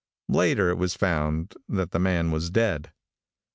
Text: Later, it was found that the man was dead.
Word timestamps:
Later, 0.29 0.71
it 0.71 0.79
was 0.79 0.95
found 0.95 1.53
that 1.69 1.91
the 1.91 1.99
man 1.99 2.31
was 2.31 2.49
dead. 2.49 2.91